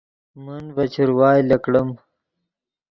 من 0.43 0.61
ڤے 0.75 0.85
چروائے 0.93 1.41
لکڑیم 1.49 1.89